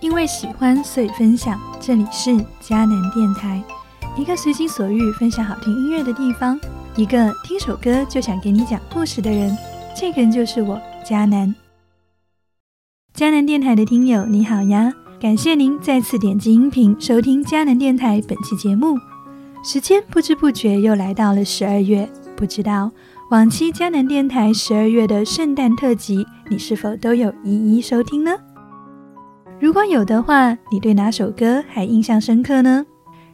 [0.00, 1.58] 因为喜欢，所以分享。
[1.80, 2.30] 这里是
[2.62, 3.62] 迦南电台，
[4.16, 6.58] 一个随心所欲分享好听音乐的地方，
[6.96, 9.56] 一个听首歌就想给你讲故事的人。
[9.96, 11.54] 这个人就是我，迦南。
[13.14, 18.98] 迦南电台的听友你好呀，感谢您再次点击音频收听迦南电台本期节目。
[19.62, 22.90] 时间不知不觉又来到了十二月，不知道
[23.30, 28.32] 往期迦南电台十二月的圣诞特辑，你是否都有一一收听呢？
[29.64, 32.84] 如果有的话，你对哪首歌还印象深刻呢？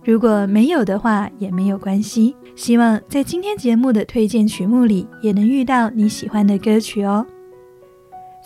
[0.05, 2.37] 如果没有的话，也没有关系。
[2.55, 7.27] 希望在今天节目的推荐曲目里，也能遇到你喜欢的歌曲哦。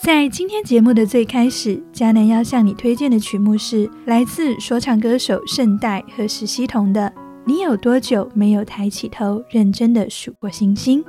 [0.02, 7.03] 在今天节目的最开始，佳南要向你推荐的曲目是来自说唱歌手圣代和石溪彤的
[7.45, 11.05] 《你有多久没有抬起头认真的数过星星》。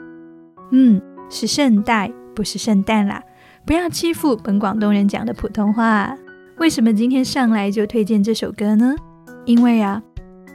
[0.71, 3.23] 嗯，是圣代，不是圣诞啦！
[3.65, 6.13] 不要欺负本广东人讲的普通话。
[6.57, 8.95] 为什么今天上来就推荐这首歌呢？
[9.43, 10.01] 因为啊，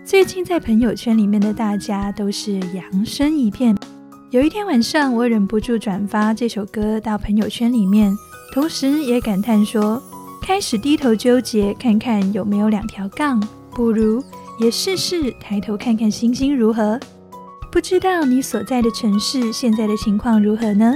[0.02, 3.76] 最近在朋友圈里面的大家都是扬声一片。
[4.30, 8.10] 有一天晚上，我忍不住转发这首歌到朋友圈里面，
[8.54, 10.02] 同时也感叹说：
[10.40, 13.38] 开始低头纠结，看看有没有两条杠，
[13.72, 14.24] 不如
[14.58, 16.98] 也试试抬头看看星星如何？
[17.70, 20.94] 不知道你所在的城市现在的情况如何呢？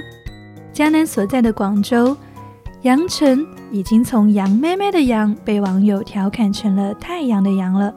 [0.73, 2.17] 江南所在的广州，
[2.85, 7.95] 羊城已经从“羊妹妹”的“羊”被网友调侃成了“太阳”的“阳”了。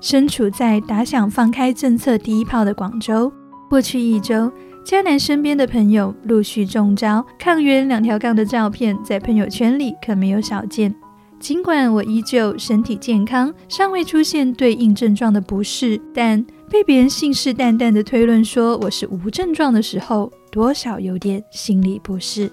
[0.00, 3.30] 身处在打响放开政策第一炮的广州，
[3.68, 4.50] 过去一周。
[4.82, 10.94] 迦南身边的朋友陆续中招，抗原两条杠的照片在朋友圈里可没有少见。
[11.38, 22.50] 尽管我依旧身体健康，尚未出现对应症状的不适，但被别人信誓旦旦的推论说我是无症状的时候，多少有点心理不适。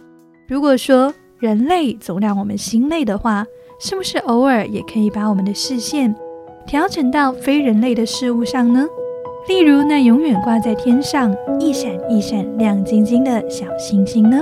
[0.49, 3.45] 如果说人类总让我们心累的话，
[3.79, 6.15] 是不是偶尔也可以把我们的视线
[6.65, 8.87] 调整到非人类的事物上呢？
[9.47, 14.41] 例如那永远挂在天上、一闪一闪亮晶晶的小星星呢？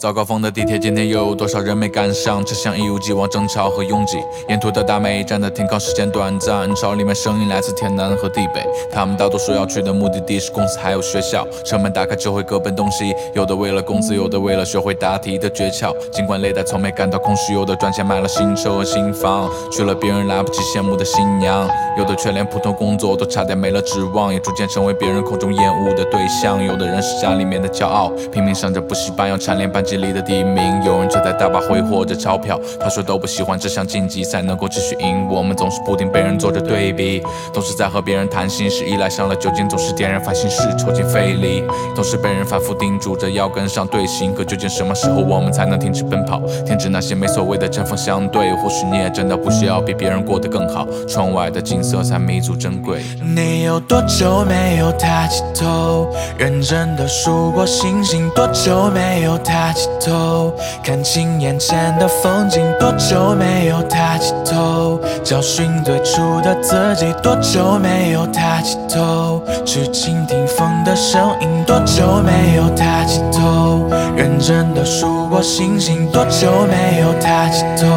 [0.00, 2.42] 早高峰的地铁，今天又有多少人没赶上？
[2.42, 4.16] 车厢一如既往争吵和拥挤。
[4.48, 8.66] 沿途的大美站的停靠时间短暂，车里面声音来自天南和地北。
[8.90, 11.46] 他们大多数要去的目的地是公司还有学校。
[11.66, 15.94] 车门打开就会各奔东西，有的为了工资，有的为了学会答题的诀窍。
[16.10, 17.52] 尽管累，但从没感到空虚。
[17.52, 21.68] 有的赚钱买了新车和新房，娶了别人来不及羡慕的新娘。
[21.98, 26.64] 有的却连普通工作都差点没了指望，也逐渐成为别人口中厌恶的对象。
[26.64, 29.84] 有的人是家里面的骄傲，拼命上着补习班，要蝉联班。
[29.90, 32.56] 级里的第一名，有人却在大把挥霍着钞票。
[32.78, 35.26] 他说都不喜欢这项竞技赛，能够继续赢。
[35.28, 37.20] 我们总是不停被人做着对比，
[37.52, 41.64] 总是在和别人谈心时依赖上了酒精，总是点燃烦心事抽进肺里，
[41.96, 44.32] 总是被人反复叮嘱着要跟上队形。
[44.32, 48.52] 可究竟什么时候我们才能停止奔跑，停止那些没所谓的针锋相对？
[48.62, 53.02] 或许你也真的不需要比别人过得更好，窗外的景色才弥足珍贵。
[53.34, 56.06] 你有多久没有抬起头，
[56.38, 58.30] 认真的数过星星？
[58.30, 59.79] 多久没有抬起？
[59.80, 60.52] 起头，
[60.84, 62.62] 看清眼前的风景。
[62.78, 67.10] 多久没有抬起头，找寻最初的自己？
[67.22, 71.48] 多久没有抬起头，去倾听风的声音？
[71.66, 76.06] 多久没有抬起头，认真的数过星星？
[76.12, 77.88] 多久没有抬起头，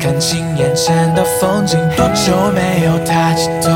[0.00, 1.78] 看清眼前的风景？
[1.96, 3.70] 多久没有抬起头，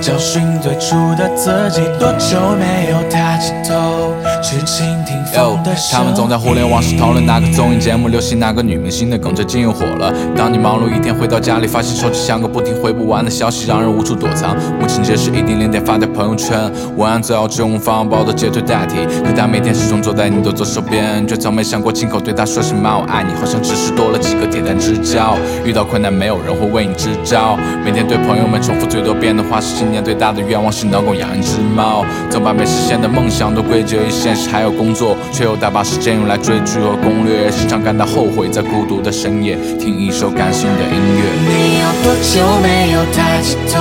[0.00, 1.82] 找寻最初的自己？
[1.98, 5.96] 多久没有抬起头，去倾听风的声音？
[5.98, 10.12] 他们总在互联网上讨论哪个综艺节目流行，哪个女明星的梗最近又火了。
[10.36, 14.56] 当你忙碌一天回到家里，发现手机像个不停回不完的消息，让人无处躲藏。
[14.80, 18.96] 母亲节时一定连点发在朋友圈，文案最好只用方包的截图代替。
[19.24, 25.36] 可他每天始终坐在你的左手边，却从没想过亲口对他说声妈我爱你，好像只是多了几个铁蛋之交。
[25.64, 32.04] 遇到困难没有人会为你支招，每天对朋友们重复最多遍的话是今年最大的愿望是能够养一只猫。
[32.30, 41.22] 总把没实现的梦想都归结于现实，还有工作，却又大把时间用来追剧和攻略，时常感到后悔，在孤独的深夜听一首感性的音乐。
[41.48, 43.80] 你有多久没有抬起头，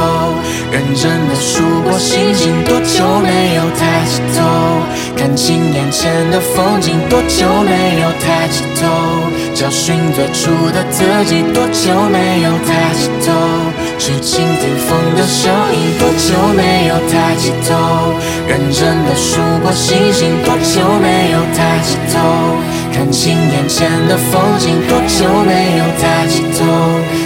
[0.71, 2.63] 认真的数过星星？
[2.63, 4.45] 多久没有抬起头，
[5.15, 6.97] 看清眼前的风景？
[7.09, 8.87] 多久没有抬起头，
[9.53, 11.43] 找寻最初的自己？
[11.53, 13.33] 多久没有抬起头，
[13.99, 15.99] 去倾听风的声音？
[15.99, 17.75] 多久没有抬起头，
[18.47, 20.41] 认真的数过星星？
[20.45, 22.19] 多久没有抬起头？
[22.93, 26.65] 看清眼前的风景，多久没有抬起头？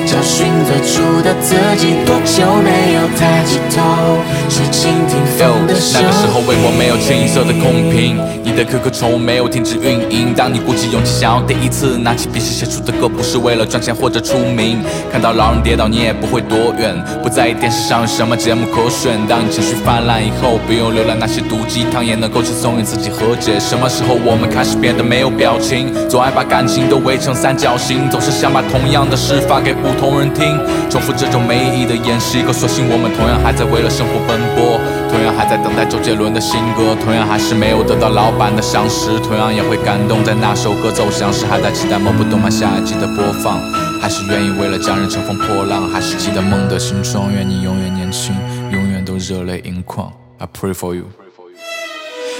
[0.05, 1.93] 找寻最初的自己。
[2.05, 4.17] 多久没有抬起头，
[4.49, 6.07] 去倾听风的声音？
[6.07, 10.33] 那个时候为我没有清一色的空瓶，你的 QQ 宠物没有停止运营。
[10.35, 14.81] 当你鼓起勇气想要第一次拿起笔写写出的歌，不是为了赚钱或者出名。
[15.11, 19.19] 看到老人跌倒，你也不会躲远，不在意电视上有什么节目可选。
[19.27, 23.59] 当你情绪泛滥以后，不用浏览那些毒鸡汤，也能够轻松与自己和解。
[23.59, 25.91] 什么时候我们开始变得没有表情？
[26.07, 32.37] 总爱把感情都围成三角形，总是想把同样的事发给不同人听，重复这种没意义的演示。
[32.37, 34.79] 一个索性我们同样还在为了生活奔波，
[35.09, 43.59] 同样还在等待周杰伦的新歌，同样还是没有得到老板的赏识，同样也会感动在那首歌奏响时，还在期待某部动漫下一季的播放，
[44.03, 48.35] 还是愿意为了家人乘风破浪，还是记得梦的形状，愿你永远年轻，
[48.69, 50.11] 永远都热泪盈眶。
[50.39, 51.05] I pray for you。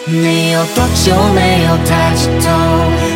[0.06, 2.52] 你有多久没有抬起头，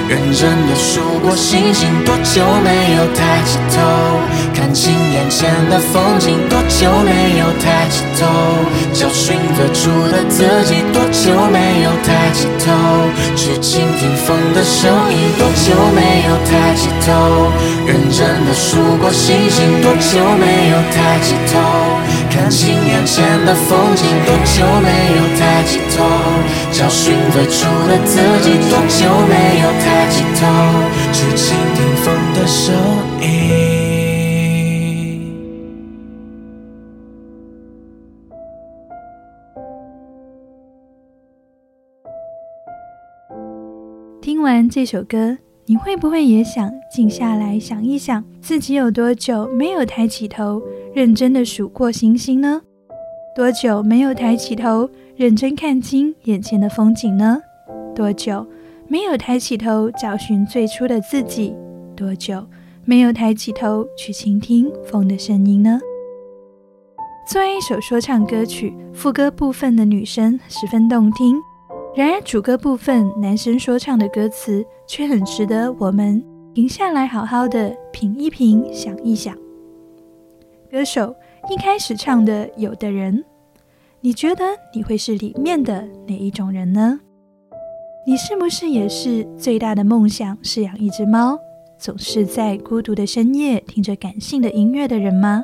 [0.08, 1.90] 认真的数过星星？
[2.06, 3.84] 多久没有抬起头，
[4.56, 6.40] 看清眼前的风景？
[6.48, 8.26] 多久没有抬起头，
[8.94, 10.82] 找寻最初的自己？
[10.94, 12.72] 多久没有抬起头，
[13.36, 15.18] 去倾听风的声音？
[15.38, 17.52] 多久没有抬起头，
[17.86, 19.82] 认真的数过星星？
[19.82, 21.60] 多久没有抬起头，
[22.32, 24.08] 看清眼前的风景？
[24.26, 26.06] 多久没有抬起头？
[26.78, 30.46] 找寻最初的自己，多久没有抬起头
[31.12, 32.76] 去倾听风的声
[33.20, 33.26] 音？
[44.22, 45.36] 听完这首歌，
[45.66, 50.62] 你会不会也想静下来想一想，自己有多久没有抬起头，
[50.94, 52.62] 认真的数过星星呢？
[53.38, 54.90] 多久没有抬起头？
[55.16, 57.40] 认真看清眼前的风景呢？
[57.94, 58.44] 多久
[58.88, 61.54] 没有抬起头找寻最初的自己？
[61.96, 62.44] 多久
[62.84, 65.80] 没有抬起头去倾听风的声音呢？
[67.32, 71.36] 作为一首说唱歌曲，副歌部分的女声十分动听，
[71.96, 76.24] 然而主歌部分男生说唱的歌词却很值得我们
[76.56, 79.38] 停下来好好的品一品、想一想。
[80.72, 81.16] 歌手
[81.50, 83.24] 一开始唱的“有的人”。
[84.02, 87.00] 你觉得你会是里面的哪一种人呢？
[88.06, 91.40] 你是不是也是最大的梦想是养一只猫，
[91.80, 95.42] 总是在孤独的深夜听着感性的音乐的人吗？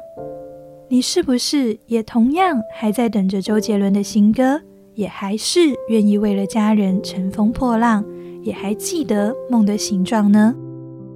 [0.89, 4.61] 你是不是也同样还在等着周杰伦的新歌，
[4.95, 8.03] 也还是愿意为了家人乘风破浪，
[8.41, 10.53] 也还记得梦的形状呢？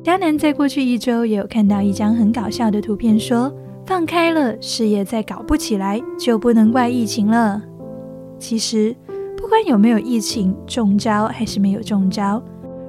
[0.01, 3.53] 迦南在过去一周也有看到一张很搞笑的图片，说。
[3.87, 7.61] 放开了，事业再搞不起来，就不能怪疫情了。
[8.37, 8.93] 其实，
[9.37, 12.43] 不管有没有疫情，中招还是没有中招，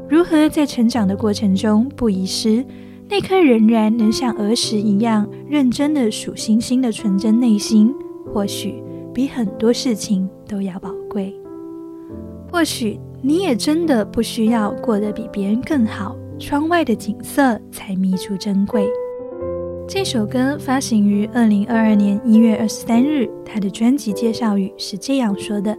[0.08, 2.66] 如何在成长的过程中不遗失
[3.08, 7.94] 那颗仍然能像儿时一样认真的数星星的纯真内心，
[8.34, 8.82] 或许
[9.14, 11.32] 比很多事情都要宝贵。
[12.50, 18.88] 或许你也真的不需要过得比别人更好，窗外的景色才弥足珍贵。
[19.88, 23.26] 这首歌发行于二零二二年一月二十三日。
[23.42, 25.74] 他的专辑介绍语是这样说的：“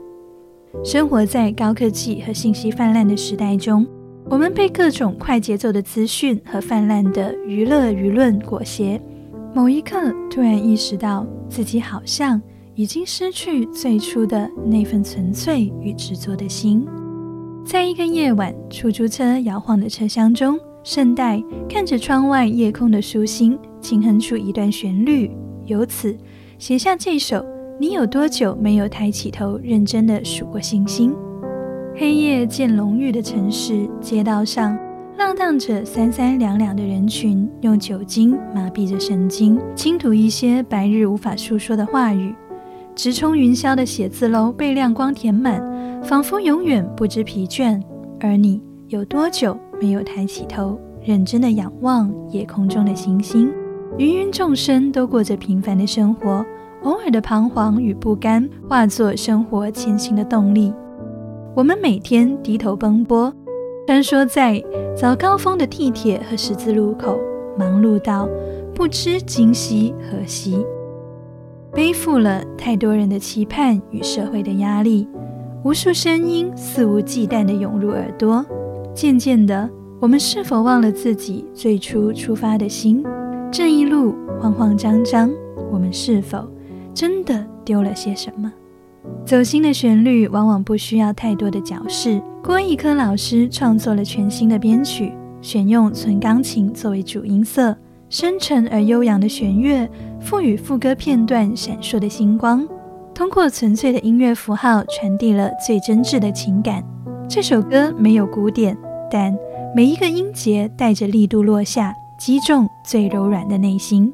[0.84, 3.86] 生活在高科技和信息泛滥的时代中，
[4.26, 9.00] 我们被各种快节奏的资讯和泛滥的娱乐舆论裹挟。
[9.54, 12.42] 某一刻，突然意识到自己好像
[12.74, 16.84] 已经失去最初的那份纯粹与执着的心。
[17.64, 21.40] 在一个夜晚，出租车摇晃的车厢中，圣代
[21.70, 25.32] 看着窗外夜空的舒心。”轻哼出一段旋律，
[25.66, 26.16] 由此
[26.58, 27.46] 写下这首。
[27.80, 31.16] 你有多久没有抬起头，认真的数过星星？
[31.96, 34.78] 黑夜渐浓郁的城市街道上，
[35.18, 42.36] 浪荡着三三两两的人群，用酒精麻痹着神经，倾吐一些白日无法诉说的话语。
[42.96, 45.64] 直冲云霄的写字楼被亮光填满，
[46.04, 47.82] 仿佛永远不知疲倦。
[48.20, 53.50] 而你有多久没有抬起头，认真的仰望夜空中的星星？
[53.98, 56.46] 芸芸众生都过着平凡的生活，
[56.84, 60.74] 偶尔的彷徨与不甘化作生活前行的动力。
[61.56, 63.34] 我们每天低头奔波，
[63.88, 64.64] 穿梭在
[64.96, 67.20] 早高峰的地铁和十字路口，
[67.58, 68.30] 忙碌到
[68.74, 70.66] 不知今夕何夕，
[71.74, 75.10] 背负了太多人的期盼与社会的压力，
[75.66, 78.46] 无数声音肆无忌惮地涌入耳朵。
[78.94, 79.70] 渐渐的，
[80.00, 83.04] 我们是否忘了自己最初出发的心？
[83.52, 85.32] 这一路慌慌张张，
[85.72, 86.48] 我们是否
[86.94, 88.52] 真的丢了些什么？
[89.26, 92.22] 走心的旋律往往不需要太多的矫饰。
[92.44, 97.76] 郭一科老师创作了全新的编曲，选用纯钢琴作为主音色，
[98.08, 99.90] 深沉而悠扬的弦乐，
[100.20, 102.68] 赋予副歌片段闪烁的星光，
[103.16, 106.84] 通过纯粹的音乐符号传递了最真挚的情感。
[107.28, 108.78] 这首歌没有鼓点，
[109.10, 109.36] 但
[109.76, 114.14] 每一个音节带着力度落下，击中最柔软的内心。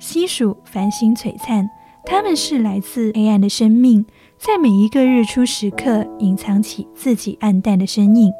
[0.00, 1.70] 细数繁星璀璨，
[2.04, 4.04] 他们是来自黑暗的生命，
[4.36, 8.30] 在每一个日出时刻隐藏起自己暗淡的身影。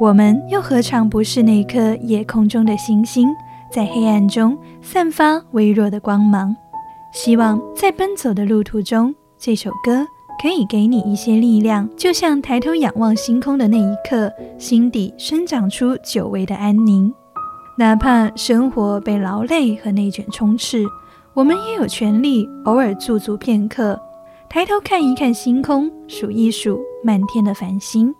[0.00, 3.28] 我们又何尝不是那颗夜空中的星星，
[3.70, 6.54] 在黑暗中散发微弱的光芒？
[7.12, 10.06] 希望在奔走的路途中，这首歌
[10.40, 17.12] 可以给你一些力量，就像抬头仰望星空的那一刻，心底生长出久违的安宁。
[17.76, 20.84] 哪怕生活被劳累和内卷充斥，
[21.34, 24.00] 我们也有权利偶尔驻足片刻，
[24.48, 28.14] 抬头看一看星空，数一数漫天的繁星。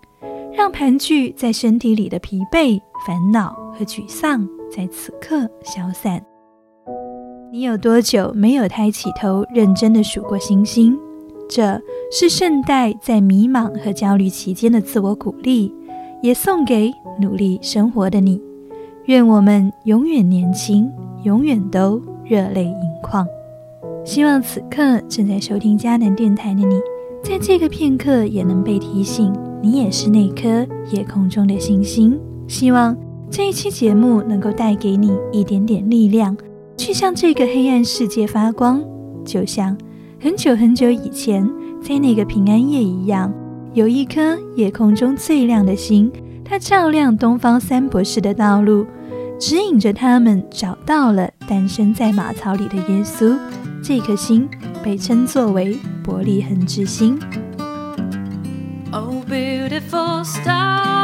[0.52, 6.20] 让盘踞在身体里的疲惫、烦恼和沮丧在此刻消散。
[7.52, 10.98] 你有多久没有抬起头认真的数过星星？
[11.48, 11.80] 这
[12.10, 15.72] 是圣代在迷茫和焦虑期间的自我鼓励，
[16.22, 18.40] 也送给努力生活的你。
[19.06, 20.90] 愿我们永远年轻，
[21.24, 23.26] 永远都热泪盈眶。
[24.02, 26.80] 希望此刻正在收听迦南电台的你，
[27.22, 29.30] 在这个片刻也能被提醒。
[29.60, 32.18] 你也是那颗夜空中的星星，
[32.48, 32.96] 希望
[33.30, 36.34] 这一期节目能够带给你一点点力量，
[36.78, 38.82] 去向这个黑暗世界发光。
[39.22, 39.76] 就像
[40.18, 41.46] 很久很久以前，
[41.82, 43.30] 在那个平安夜一样，
[43.74, 46.10] 有一颗夜空中最亮的星，
[46.44, 48.86] 它照亮东方三博士的道路，
[49.40, 53.36] 指引着他们找到了诞生在马槽里的耶稣。
[53.82, 54.48] 这颗星
[54.82, 57.18] 被称作为伯利恒之星。
[59.26, 61.03] beautiful star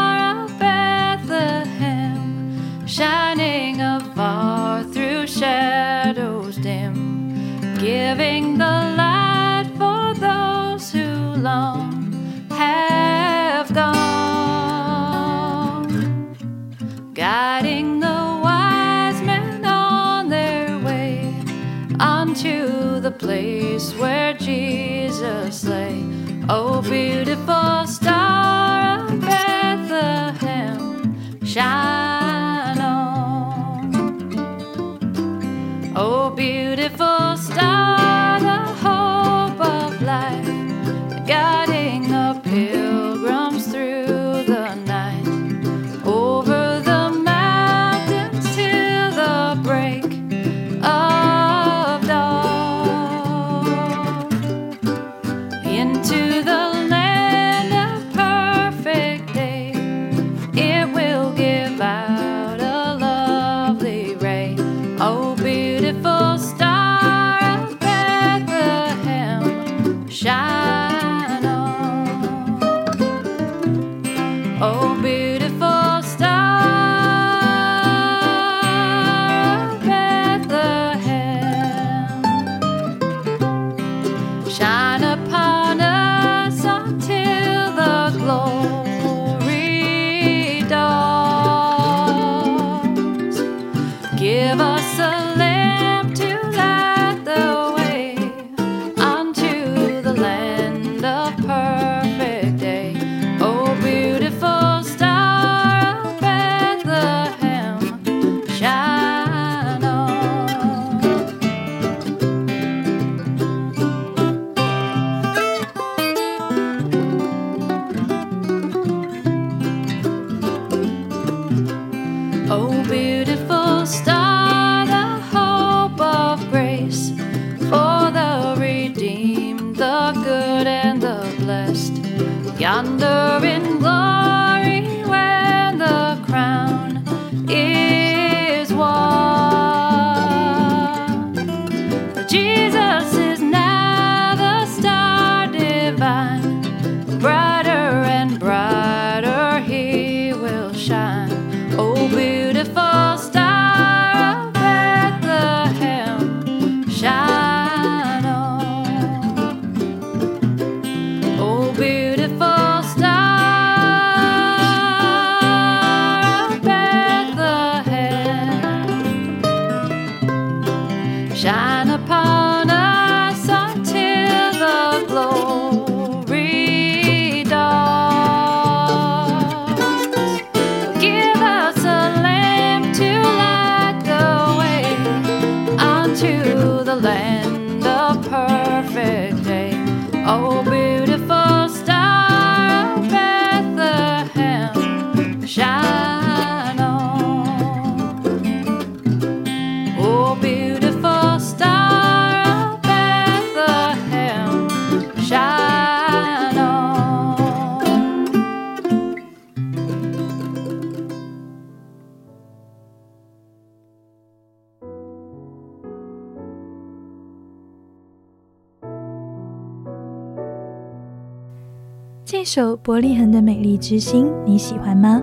[222.53, 225.23] 首伯利恒的美丽之星，你喜欢吗？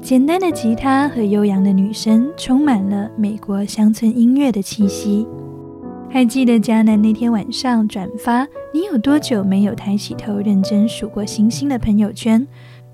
[0.00, 5.26] 简单的吉他和悠扬的女声，充满了美国乡村音乐的气息。
[6.08, 12.48] 还记得迦南那天晚上转发“你有多久没有抬起头认真数过星星”的朋友圈？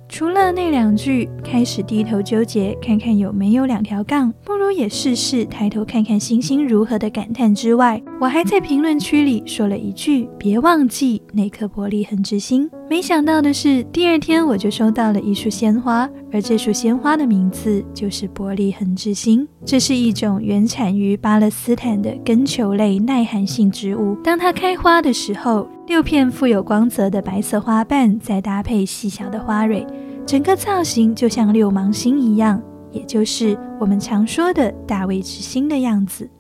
[0.09, 4.35] 除了那两句开始低头纠结，看看有没有两条杠，
[4.71, 19.47] 也试试抬头看看星星如何的感叹之外，我还在评论区里说了一句：“别忘记那颗玻璃恒之星。”没想到的是，第二天我就收到了一束鲜花，而这束鲜花的名字就是玻璃恒之星。
[19.64, 24.14] 这是一种原产于巴勒斯坦的根球类耐寒性植物。
[24.23, 29.87] 当它开花的时候，六片富有光泽的白色花瓣再搭配细小的花蕊。
[30.26, 32.62] 整个造型就像六芒星一样，
[32.94, 36.30] 也就是我们常说的大卫之星的样子。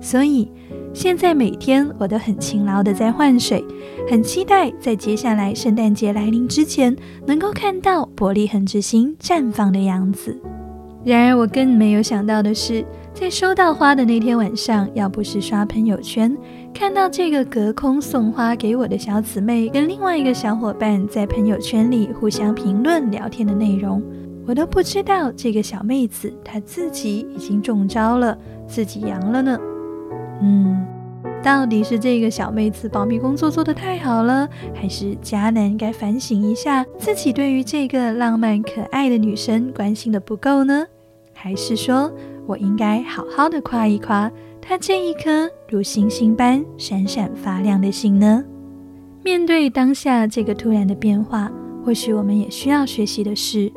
[0.00, 0.50] 所以
[0.92, 3.64] 现在每天我都很勤劳的在换水，
[4.10, 10.40] 很期待在接下来圣诞节来临之前，能够看到伯利恒之星绽放的样子。
[11.04, 12.84] 然而我更没有想到的是。
[13.14, 16.36] 在收到花的那天晚上，要不是刷朋友圈
[16.74, 24.02] 看到这个隔空送花给我的小姊妹跟另外一个小伙伴在朋友圈里互相评论聊天的内容，
[24.46, 28.36] 我都不知道这个小妹子她自己已经中招了，
[28.66, 29.58] 自己阳了呢。
[30.42, 30.86] 嗯，
[31.42, 40.86] 到底是这个小妹子保密工作做得太好了，还是佳男该反省一下自己对于这个浪漫可爱的女生关心的不够呢？
[41.32, 42.12] 还是说？
[42.46, 44.30] 我应该好好的夸一夸
[44.60, 48.44] 她这一颗如星星般闪闪发亮的心呢。
[49.22, 51.50] 面对当下这个突然的变化，
[51.82, 53.72] 或许我们也需要学习的是，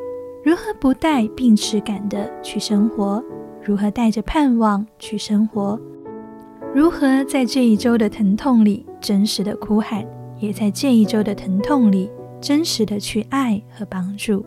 [0.48, 3.22] 如何不带病耻感的去生活，
[3.62, 5.78] 如何带着盼望去生活，
[6.74, 10.02] 如何在这一周的疼痛里真实的哭喊，
[10.38, 14.42] 也在这一周的疼痛里真实的去爱和帮助。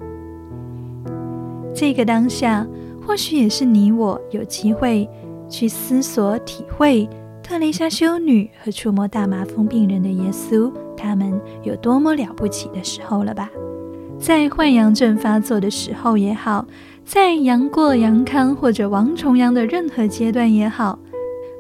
[1.72, 2.68] 这个当下。
[3.06, 5.08] 或许也是你我有机会
[5.50, 7.08] 去思索、体会
[7.44, 13.50] 特蕾莎修女和触摸大麻风病人的耶稣，他们有多么了不起的时候了吧？
[14.22, 16.64] 在患阳症发作的时候也好，
[17.04, 20.98] 在阳过、阳康或者王重阳的任何阶段也好，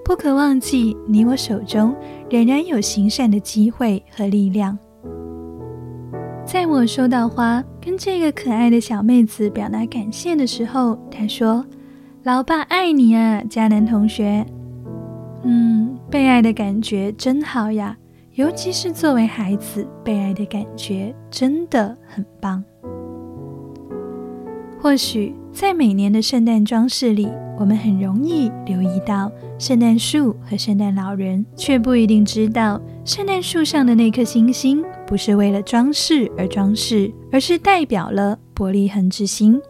[0.05, 1.95] 不可忘记你我手中
[2.29, 4.77] 仍然有行善的机会和力量。
[6.45, 11.65] 在我收到花，跟这个可爱的小妹子表达感谢的时候，她说
[12.23, 14.45] ：“老爸爱你啊，佳南同学。”
[15.43, 17.97] 嗯，被爱的感觉真好呀，
[18.35, 22.63] 尤其是作为孩子，被爱的感觉真的很棒。
[24.79, 27.27] 或许在每年的圣诞装饰里，
[27.59, 39.61] 我们很容易留意到圣诞树和圣诞老人，却不一定知道圣诞树上的那颗星星不是为了装饰而装饰，而是代表了伯利恒之星。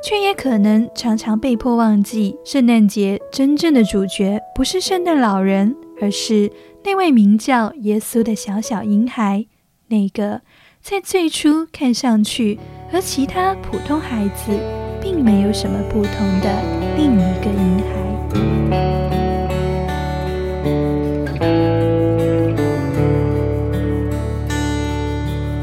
[0.00, 6.48] 却也可能常常被迫忘记，圣诞节真正的主角不是圣诞老人，而是
[6.88, 9.44] 那位名叫耶稣的小小婴孩，
[9.88, 10.40] 那个
[10.80, 12.58] 在最初看上去。
[12.90, 14.58] 和其他普通孩子
[14.98, 16.48] 并没有什么不同的
[16.96, 17.84] 另一个婴孩。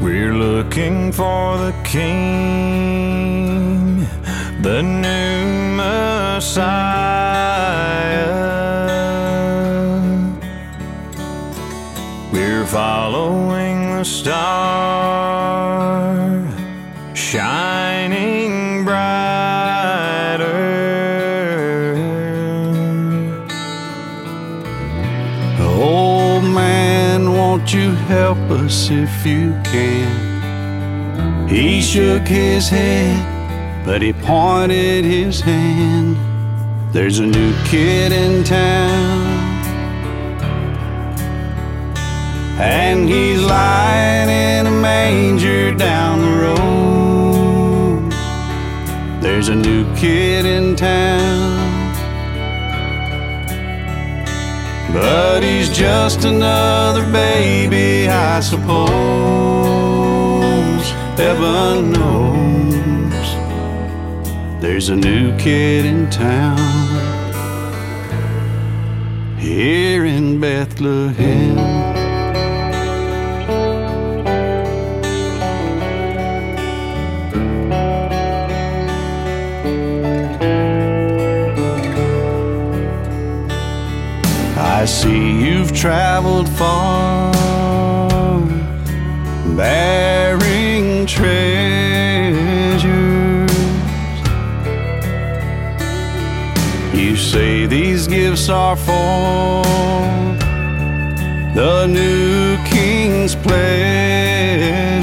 [0.00, 2.36] We're looking for the king,
[4.62, 6.86] the new Messiah.
[12.66, 15.46] Following the star
[17.14, 19.06] shining brighter.
[25.60, 31.48] Old man, won't you help us if you can?
[31.48, 36.16] He shook his head, but he pointed his hand.
[36.92, 39.25] There's a new kid in town.
[42.58, 48.12] And he's lying in a manger down the road.
[49.20, 51.66] There's a new kid in town.
[54.92, 58.86] But he's just another baby, I suppose.
[61.18, 63.26] Heaven knows
[64.62, 66.56] there's a new kid in town
[69.38, 71.95] here in Bethlehem.
[84.86, 87.32] I see you've traveled far,
[89.56, 91.32] bearing treasures.
[96.94, 99.64] You say these gifts are for
[101.56, 104.95] the new king's place.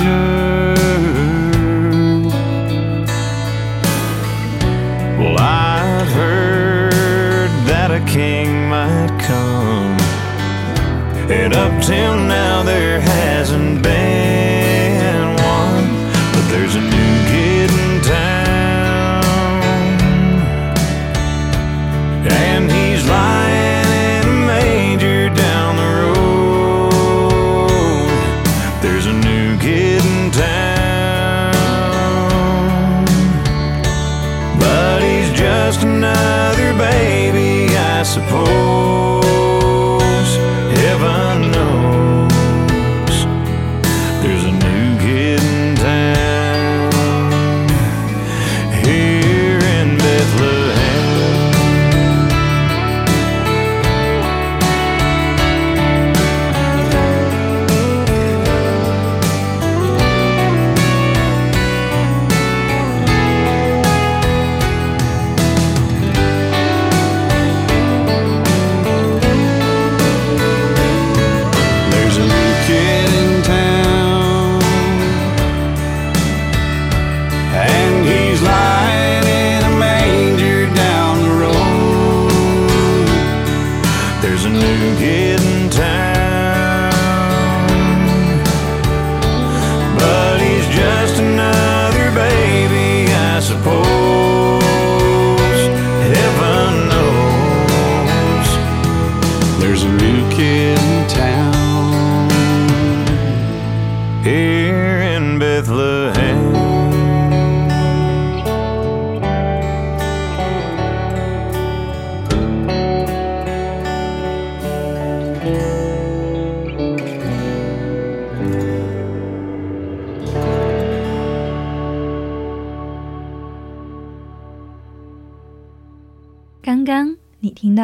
[11.86, 12.63] Till now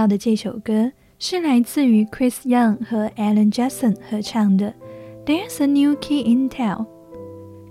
[0.10, 4.74] 的这首歌是来自于 Chris Young 和 Alan Jackson 合唱的
[5.26, 6.78] 《There's a New Key in Town》。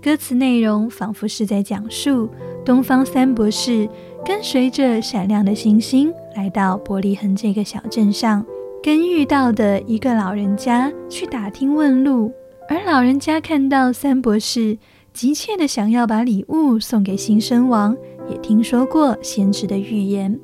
[0.01, 2.29] 歌词内容仿佛是在讲述
[2.63, 3.89] 东方三博士
[4.25, 8.45] 跟随着闪亮的星星来到伯利恒这个小镇上，
[8.81, 12.31] 跟遇到的一个老人家去打听问路，
[12.69, 14.77] 而老人家看到三博士
[15.11, 17.97] 急切的想要把礼物送给新生王，
[18.29, 20.39] 也听说过先知的预言。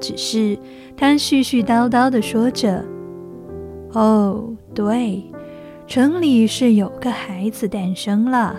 [0.00, 0.56] 只是
[1.00, 2.84] 他絮絮叨叨地说着
[3.94, 5.24] ：“哦，对，
[5.86, 8.54] 城里是有个孩子诞生了，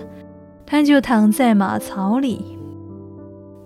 [0.66, 2.58] 他就躺在马槽里。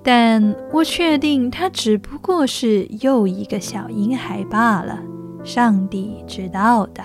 [0.04, 5.00] 但我确定他只不过是又一个小婴孩罢了，
[5.42, 7.02] 上帝知道的。”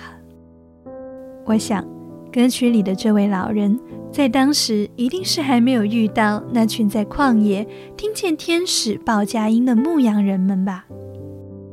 [1.47, 1.87] 我想，
[2.33, 3.79] 歌曲里的这位老人
[4.11, 7.65] 在当时一定是还没有遇到那群在旷野
[7.97, 10.87] 听见天使报佳音的牧羊人们吧。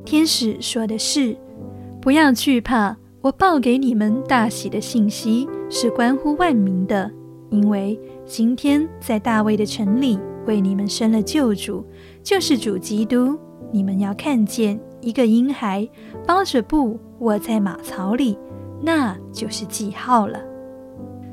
[0.08, 1.36] 天使说的是
[2.00, 7.12] ：“不要惧怕，我报给你们大喜的信息是关乎万民的，
[7.50, 11.86] 因为今天在大卫的城里为你们生了救主，
[12.24, 13.38] 就是主基督。
[13.70, 15.86] 你们要看见一个婴孩
[16.26, 18.39] 包着布卧在马槽里，
[18.82, 20.39] 那就是记号了。”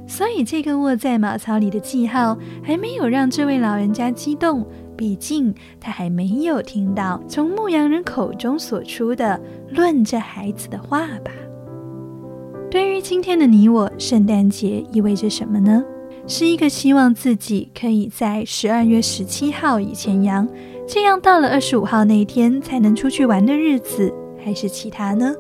[0.05, 11.31] 所以，这个卧在马槽里的记号还没有让这位老人家激动，毕竟他还没有听到从牧羊人口中所出的论这孩子的话吧。
[12.71, 15.85] 对于今天的你我，圣诞节意味着什么呢？
[16.27, 20.49] 是一个希望自己可以在十二月十七号以前阳，
[20.89, 25.35] 这样到了二十五号那天才能出去玩的日子，还是其他呢？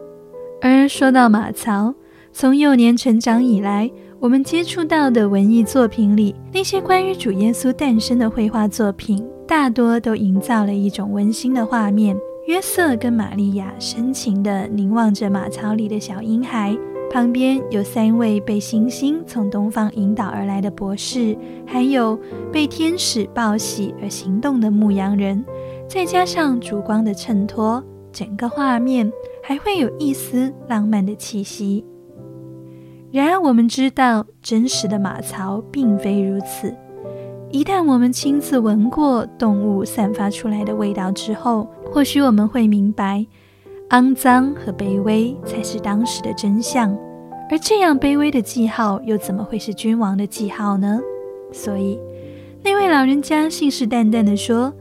[0.61, 1.95] 而说到马槽，
[2.33, 3.91] 从幼年成长以来，
[4.21, 12.17] 我们接触到的文艺作品里，那些关于主耶稣诞生的绘画作品，大多都营造了一种温馨的画面。
[12.47, 16.77] 约瑟跟玛利亚深情地凝望着马槽里的小婴孩，
[17.11, 21.35] 旁边有三位被星星从东方引导而来的博士，
[21.67, 22.19] 还有
[22.53, 25.43] 被天使报喜而行动的牧羊人，
[25.89, 29.11] 再加上烛光的衬托，整个画面
[29.43, 31.83] 还会有一丝浪漫的气息。
[33.11, 36.75] 然而，我们知道真实的马槽并非如此。
[37.55, 43.25] 一旦我们亲自闻过动物散发出来的味道之后，或许我们会明白，
[43.91, 46.93] 肮脏和卑微才是当时的真相。
[47.49, 51.01] 而这样卑微的记号，又怎么会是君王的记号呢？
[51.53, 51.97] 所以，
[52.65, 54.75] 那位老人家信誓旦旦地说：“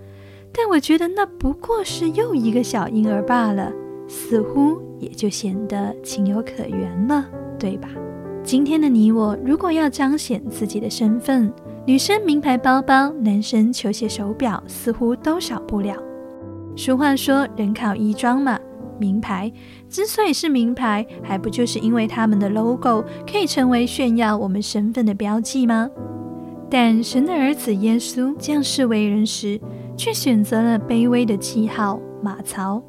[0.51, 3.71] 但我觉得那不过是又一个小婴儿罢了，
[4.07, 7.23] 似乎也就显得情有可原了，
[7.59, 7.89] 对吧？
[8.43, 11.53] 今天的你我，如果要彰显自己的身份，
[11.85, 15.93] 女生名牌包包，男生球鞋手表，似乎都少不了。
[16.77, 18.57] 俗话说，人靠衣装嘛。
[18.97, 19.51] 名牌
[19.89, 25.89] 之所以是名牌，还不就是因为他们的 logo 可以成为炫耀我们身份的标记吗？
[26.69, 29.59] 但神的儿子耶稣降世为人时，
[29.97, 32.81] 却选择了卑微的记号马槽；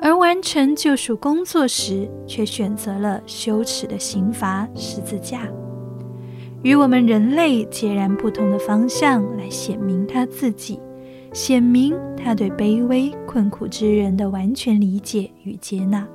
[0.00, 5.42] 而完成救赎工作时，却选择了羞耻的刑罚十字架。
[6.62, 10.78] 与我们人类截然不同的方向来显明他自己。
[11.32, 16.06] 显明他对卑微困苦之人的完全理解与接纳。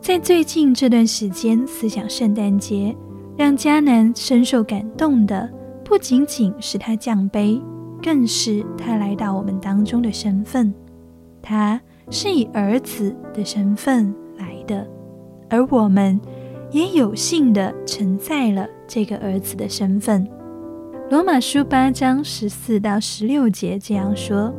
[0.00, 2.92] 在最近这段时间，思想圣诞节，
[3.36, 5.48] 让迦南深受感动的，
[5.84, 7.62] 不仅仅是他降杯，
[8.02, 10.74] 更是他来到我们当中的身份。
[11.40, 14.84] 他是以儿子的身份来的，
[15.48, 16.20] 而我们
[16.72, 20.26] 也有幸的承载了这个儿子的身份。
[21.10, 24.52] 罗马书八章十四到十六节这样说：“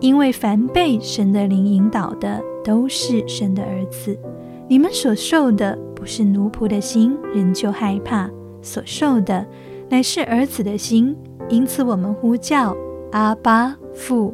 [0.00, 4.18] 因为凡被神的灵引导的，都是神的儿子。
[4.66, 8.30] 你们所受的不是奴仆的心，仍旧害怕；
[8.62, 9.46] 所受的
[9.90, 11.14] 乃是儿子的心。
[11.50, 12.74] 因此，我们呼叫
[13.12, 14.32] 阿巴父。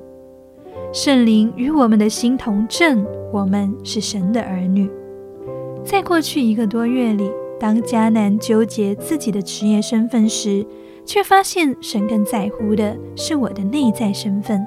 [0.92, 4.88] 圣灵与我们的心同证，我们是神的儿女。
[5.84, 10.64] 在过去一个多月里，当迦南纠结自己的职业身份时，
[11.04, 14.64] 却发现神更在乎的是我的内在身份。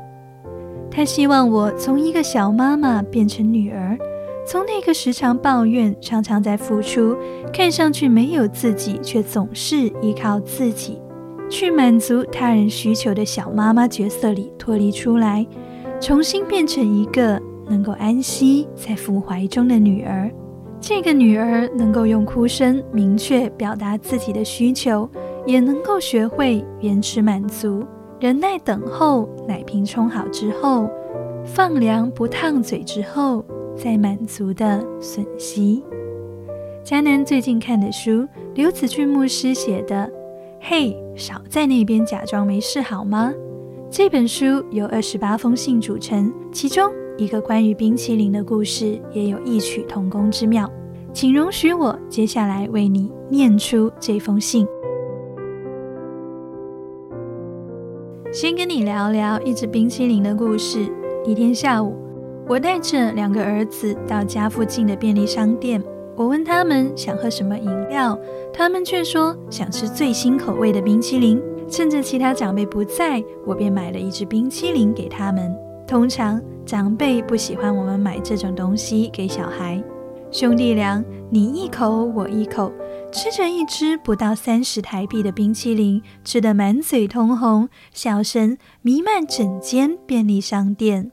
[0.92, 3.98] 他希望我从一个小妈妈变成女儿，
[4.46, 7.16] 从那个时常抱怨、常常在付出、
[7.54, 11.00] 看上去没有自己却总是依靠自己
[11.50, 15.46] 去满足他人需求的小妈妈角色里脱离出来，
[16.02, 20.30] 重新变成一个能够安息在父怀中的女儿。
[20.86, 25.10] 这个女儿能够用哭声明确表达自己的需求。
[25.46, 27.86] 也能够学会延迟满足，
[28.18, 30.90] 忍耐等候奶瓶冲好之后，
[31.44, 33.44] 放凉不烫嘴之后，
[33.76, 35.84] 再满足的吮吸。
[36.82, 40.10] 迦南最近看的书，刘子俊牧师写的
[40.62, 43.34] 《嘿，少在那边假装没事好吗》
[43.90, 50.70] 这本书由二十八封信组成，其中一个关于冰淇淋的故事也有异曲同工之妙。
[51.14, 54.68] 请容许我接下来为你念出这封信。
[58.32, 60.92] 先跟你聊聊一只冰淇淋的故事。
[61.24, 61.96] 一天下午，
[62.48, 65.82] 我带着两个儿子到家附近的便利商店。
[66.16, 68.18] 我问他们想喝什么饮料，
[68.52, 71.40] 他们却说想吃最新口味的冰淇淋。
[71.70, 75.56] 趁着其他长辈不在，我便买了一只冰淇淋给他们。
[75.88, 79.84] 通常长辈不喜欢我们买这种东西给小孩。
[80.32, 82.72] 兄弟俩，你一口我一口。
[83.12, 91.12] 吃着一只不到三十台币的冰淇淋，吃得满嘴通红，笑声弥漫整间便利商店。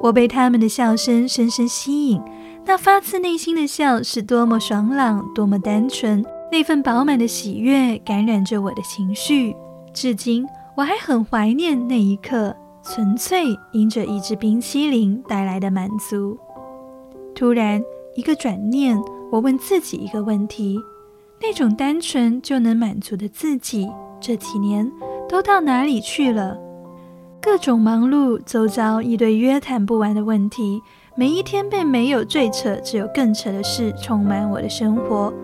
[0.00, 2.22] 我被他们的笑声深深吸引，
[2.64, 9.56] 那发自内心的笑是多么爽朗，多么单纯，那份饱满的喜悦感染着我的情绪。
[9.92, 16.38] 至今我还很怀念那一刻，纯粹因着一只冰淇淋带来的满足。
[17.34, 17.82] 突然
[18.16, 20.78] 一个转念，我问自己一个问题。
[21.40, 23.88] 那种单纯就能满足的自己，
[24.20, 24.88] 这几年
[25.28, 26.56] 都到哪里去了？
[27.40, 30.80] 各种忙碌，周遭一堆约谈不完的问题，
[31.16, 35.34] 每一天被没有最扯，只有更扯的事充满我的生活。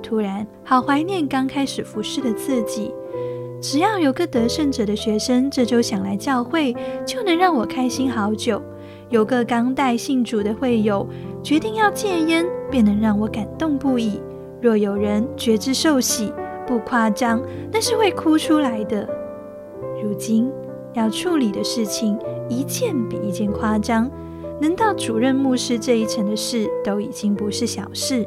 [0.00, 2.94] 突然，好怀念刚开始服侍的自己。
[3.60, 8.60] 只要有个得胜者的学生这周想来教会，就能让我开心好久；
[9.10, 11.06] 有个刚带信主的会友
[11.42, 14.20] 决定要戒烟，便能让我感动不已。
[14.60, 16.32] 若有人觉知受洗，
[16.66, 17.42] 不夸张，
[17.72, 19.08] 那是会哭出来的。
[20.02, 20.50] 如今
[20.94, 22.16] 要处理的事情
[22.48, 24.08] 一件比一件夸张，
[24.60, 28.24] 能到主任牧师这一层的事都已经不是小事，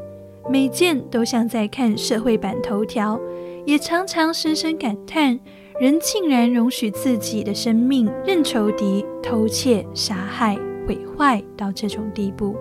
[0.50, 3.20] 每件都像在看社会版头条，
[3.66, 5.40] 也常常深深感叹：
[5.80, 12.56] 人竟然容许自己的生命任仇敌偷窃、杀害、毁坏到这种地步。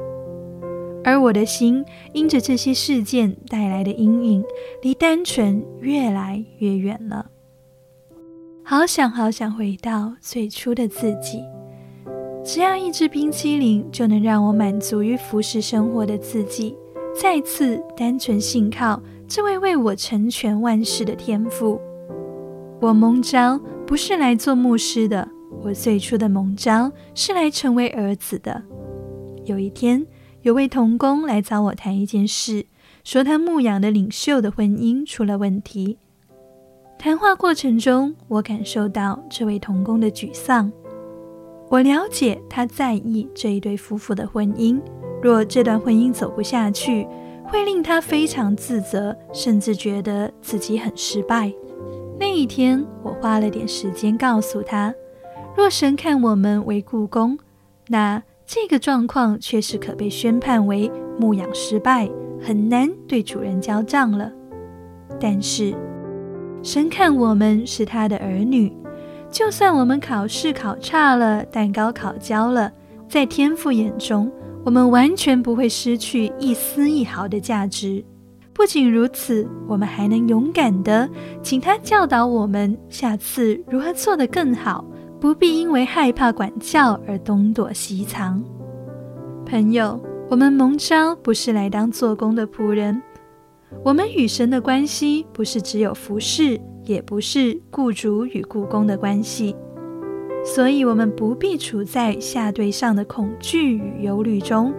[1.02, 1.82] 而我的心
[2.12, 4.44] 因着这些事件带来的阴影，
[4.82, 7.30] 离单纯越来越远了。
[8.62, 11.42] 好想好想回到最初的自己，
[12.44, 16.76] 只要一支冰淇淋就能让我满足于服侍生活的自己，
[17.18, 21.80] 再次单纯信靠这位为我成全万事的天赋。
[22.80, 25.28] 我蒙召不是来做牧师的，
[25.62, 28.60] 我最初的蒙召是来成为儿子的。
[29.44, 30.04] 有一天，
[30.42, 32.66] 有位童工来找我谈一件事，
[33.04, 35.96] 说他牧养的领袖的婚姻出了问题。
[36.98, 40.72] 谈话过程中，我感受到这位童工的沮丧。
[41.68, 44.80] 我了解他在意这一对夫妇的婚姻，
[45.22, 47.06] 若这段婚姻走不下去，
[47.50, 51.52] 会令他非常自责，甚至觉得自己很失败。
[52.18, 54.94] 那一天，我花了点时间告诉他：
[55.56, 57.36] 若神看我们为故宫，
[57.88, 62.08] 那这个状况却是可被宣判为牧养失败，
[62.40, 64.30] 很难对主人交账了。
[65.18, 65.74] 但是，
[66.62, 68.72] 神看我们是他的儿女。
[69.28, 72.72] 就算我们考试考差了，蛋糕烤焦了，
[73.08, 74.30] 在天父眼中，
[74.64, 78.04] 我们完全不会失去一丝一毫的价值。
[78.52, 81.08] 不仅如此，我们还能勇敢的
[81.42, 84.84] 请他教导我们下次如何做得更好，
[85.18, 88.42] 不必因为害怕管教而东躲西藏。
[89.46, 93.00] 朋友，我们蒙召不是来当做工的仆人，
[93.82, 96.60] 我们与神的关系不是只有服侍。
[96.86, 99.54] 也不是雇主与雇工的关系，
[100.44, 104.72] 所以我们不必处在下对上的恐惧与忧虑中，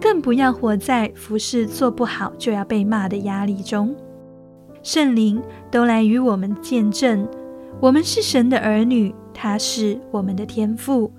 [0.00, 3.94] 更不要活在服侍做不好就要被骂的压力中。
[4.82, 7.26] 圣灵都来与我们见证，
[7.80, 11.10] 我们是神的儿女，他是我们的天父。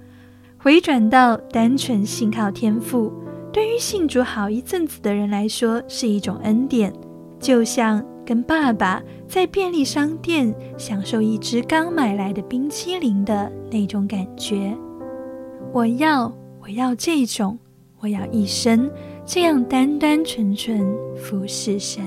[0.58, 3.12] 回转到单纯信靠天父，
[3.52, 6.94] 对于信主好一阵子的人来说是一种恩典，
[7.40, 8.04] 就像。
[8.30, 14.72] 跟爸爸在便利商店享受一支刚买来的冰淇淋的那种感觉，
[15.74, 17.58] 我要，我要这种，
[18.00, 18.88] 我要一生
[19.26, 22.04] 这样单单纯纯服侍神。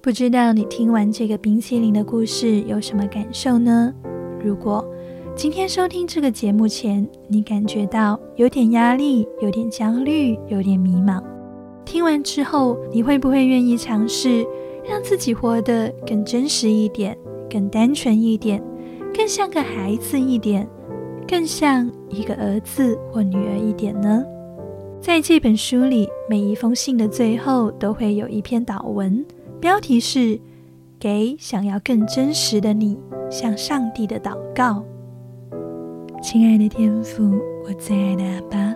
[0.00, 3.94] 不知道你听完这个冰淇淋的故事有什么感受呢？
[4.44, 4.84] 如果
[5.42, 11.20] 今天收听这个节目前，你感觉到有点压力、有点焦虑、有点迷茫。
[11.84, 14.46] 听完之后，你会不会愿意尝试
[14.88, 17.18] 让自己活得更真实一点、
[17.50, 18.62] 更单纯一点、
[19.12, 20.64] 更像个孩子一点、
[21.26, 24.24] 更像一个儿子或女儿一点呢？
[25.00, 29.26] 在这本书里，每一封信的最后都会有一篇祷文，
[29.58, 30.38] 标题是
[31.00, 32.96] “给想要更真实的你
[33.28, 34.84] 向上帝的祷告”。
[36.22, 37.32] 亲爱的天父，
[37.64, 38.74] 我最爱的阿爸，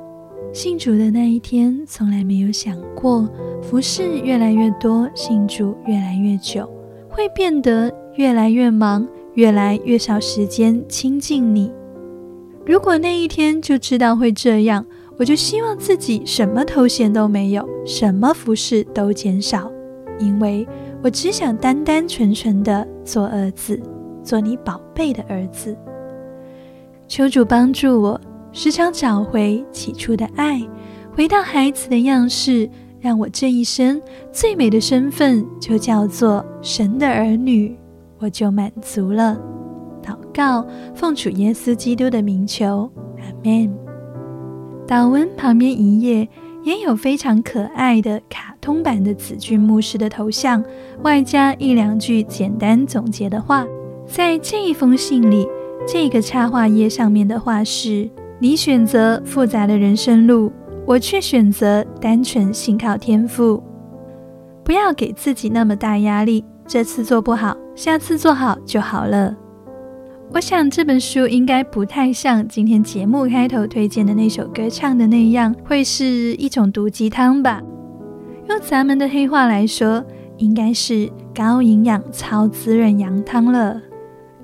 [0.52, 3.26] 信主的那一天，从来没有想过
[3.62, 6.68] 服侍越来越多，信主越来越久，
[7.08, 11.70] 会变得越来越忙，越来越少时间亲近你。
[12.66, 14.84] 如果那一天就知道会这样，
[15.16, 19.70] 我就希望自己什么头衔都没有，什么服饰都减少，
[20.18, 20.66] 因为
[21.00, 23.80] 我只想单单纯纯的做儿子，
[24.24, 25.76] 做你宝贝的儿子。
[27.08, 28.20] 求主帮助我，
[28.52, 30.60] 时常找回起初的爱，
[31.14, 32.68] 回到孩子的样式，
[33.00, 34.00] 让我这一生
[34.32, 37.78] 最美的身份就叫做神的儿女，
[38.18, 39.38] 我就满足了。
[40.02, 43.72] 祷告，奉主耶稣基督的名求，阿门。
[44.86, 46.28] 祷文旁边一页
[46.64, 50.62] 也有非常可爱的卡通版的子俊牧师的头像，
[51.02, 53.64] 外加一两句简单总结的话，
[54.06, 55.46] 在这一封信里。
[55.86, 60.50] 这个插画页上面的话是：你选择复杂的人生路，
[60.84, 63.62] 我却选择单纯信靠天赋。
[64.64, 69.36] 不要给自己那么大压力，这次做不好，下次做好就好了。
[70.32, 77.62] 我想这本书应该不太像今天节目开头推荐的那首歌唱的那样，会是一种毒鸡汤吧？
[78.48, 80.04] 用咱们的黑话来说，
[80.38, 83.80] 应该是高营养、超滋润羊汤了。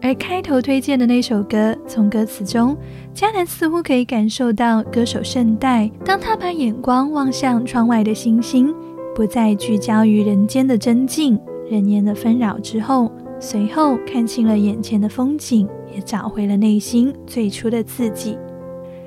[0.05, 2.76] 而开头推荐的那首歌，从歌词中，
[3.14, 8.74] 迦南似乎可以感受到歌手圣代，当他把眼光望向窗外的星星，
[9.14, 11.38] 不再聚焦于人间的真境、
[11.70, 18.36] 人烟的纷扰之后，随后看清了眼前的风景，也找回了内心最初的自己。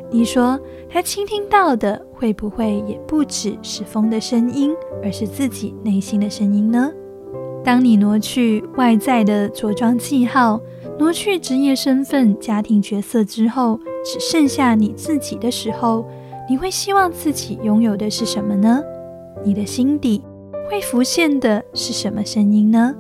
[0.10, 0.58] 你说
[0.90, 4.72] 他倾听到的，会不会也不只是风的声音，
[5.04, 6.90] 而是自己内心的声音呢？
[7.66, 10.62] 当你挪去外在的着装记号。
[10.98, 16.06] 挪去职业身份、家庭角色之后，只剩下你自己的时候，
[16.50, 18.82] 你会希望自己拥有的是什么呢？
[19.44, 20.24] 你的心底
[20.70, 22.96] 会浮现的是什么声音呢？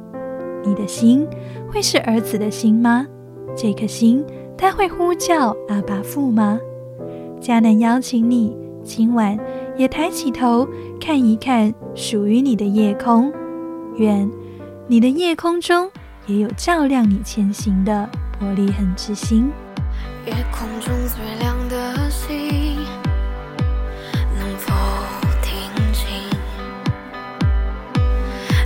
[0.66, 1.26] 你的心
[1.72, 3.08] 会是儿子的心吗？
[3.56, 4.24] 这颗心
[4.58, 6.60] 他会呼叫阿爸父吗？
[7.39, 9.39] 迦南邀请你今晚
[9.78, 10.68] 也抬起头
[11.00, 13.32] 看一看属于你的夜空，
[13.96, 14.30] 愿
[14.88, 15.89] 你的夜空中
[16.28, 18.10] 也有照亮你前行的
[18.40, 19.52] 玻璃痕之星。
[20.26, 22.78] 夜空中最亮的星，
[24.36, 24.74] 能否
[25.44, 25.54] 听
[25.94, 26.08] 清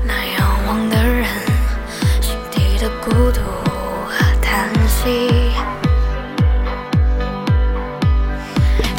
[0.05, 1.25] 那仰望的人
[2.21, 3.41] 心底的孤独
[4.07, 5.51] 和叹息？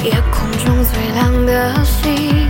[0.05, 2.47] 夜空中最亮的星，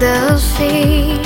[0.00, 1.20] 的心，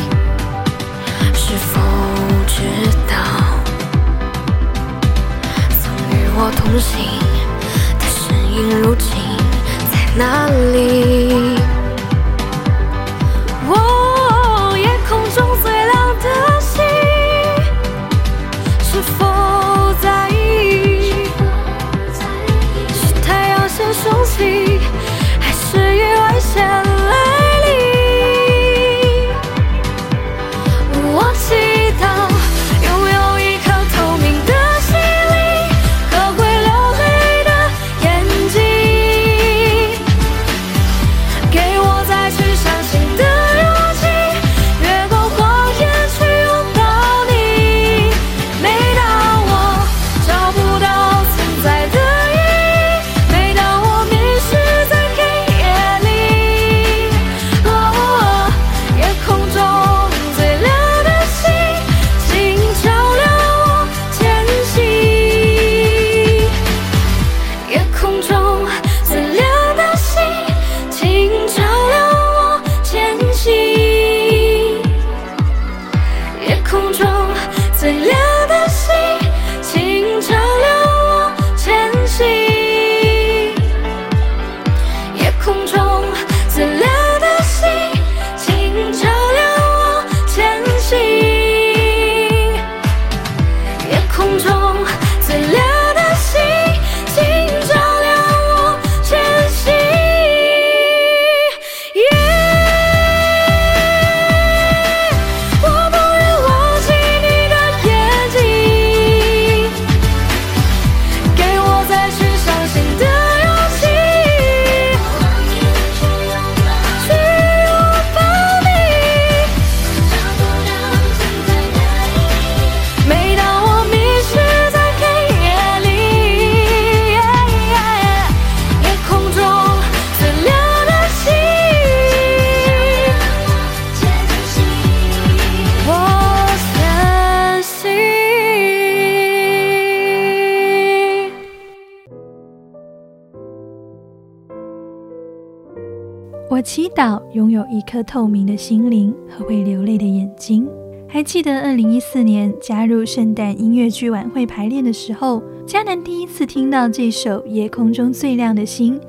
[146.55, 150.69] 我祈祷拥有一颗透明的心灵和会流泪的眼睛。
[151.09, 159.01] 还记得二零一四年加入圣诞音乐剧晚会排练的时候，迦南第一次听到这首《夜空中最亮的星》，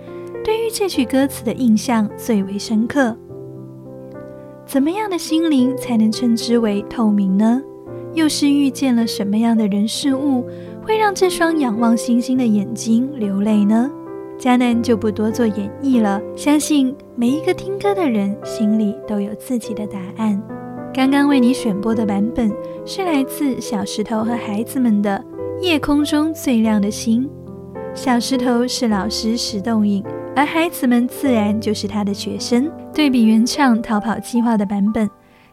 [0.44, 3.16] 对于这句歌词的印象最为深刻。
[4.66, 7.62] 怎么样的心灵才能称之为透明呢？
[8.16, 10.44] 又是遇见了什么样的人事物，
[10.82, 13.92] 会让这双仰望星星的眼睛流泪呢？
[14.38, 20.42] 迦南就不多做演绎了，相信每一个听歌的人心里都有自己的答案。
[20.94, 22.52] 刚刚为你选播的版本
[22.86, 25.24] 是来自小石头和孩子们的
[25.62, 27.24] 《夜空中最亮的星》。
[27.94, 30.04] 小石头是老师石洞颖，
[30.36, 32.70] 而孩子们自然就是他的学生。
[32.94, 35.10] 对比原唱《逃跑计划》的版本，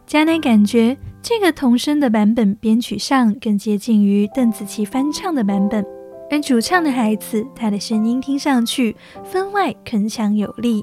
[0.08, 5.84] 迦南感觉这个童声的版本编曲上更接近于邓紫棋翻唱的版本。
[6.32, 10.82] 而主唱的孩子，他的声音听上去分外铿锵有力。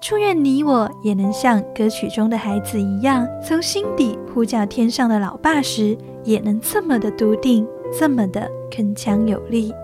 [0.00, 7.66] 祝愿你我也能像歌曲中的孩子一样，从心底呼叫天上的老爸时，也能这么的笃定，
[7.98, 9.74] 这么的铿锵有力。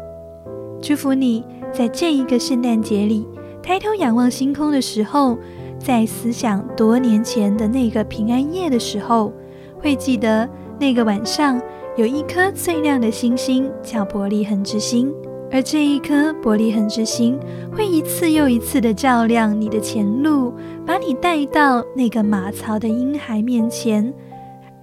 [0.81, 3.27] 祝福你在这一个圣诞节里，
[3.61, 5.37] 抬头仰望星空的时候，
[5.81, 9.33] 在思想多年前的那个平安夜的时候，
[9.81, 11.61] 会记得那个晚上
[11.97, 15.11] 有一颗最亮的星星，叫伯利恒之星。
[15.51, 17.41] 而这一颗伯利恒之星
[17.75, 20.53] 会一次又一次的照亮你的前路，
[20.85, 24.13] 把你带到那个马槽的婴孩面前，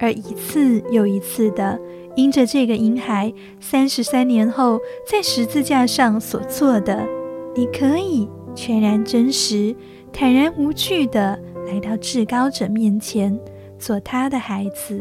[0.00, 1.78] 而一次又一次的
[2.16, 7.06] 因着这个婴孩三十三年后在十字架上所做的，
[7.54, 9.72] 你可以全然真实、
[10.12, 11.38] 坦然无惧的
[11.68, 13.38] 来到至高者面前，
[13.78, 15.00] 做他的孩子，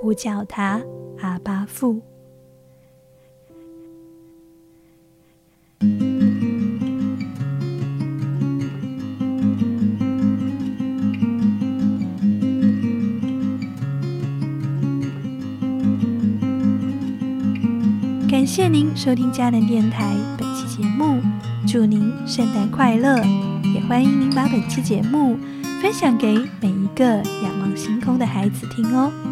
[0.00, 0.80] 呼叫他
[1.20, 2.02] 阿巴父。
[18.28, 21.20] 感谢您收听迦南电台本期节目，
[21.66, 23.16] 祝您圣诞快乐！
[23.74, 25.36] 也欢迎您把本期节目
[25.82, 29.29] 分享给每一个仰望星空的孩子听哦。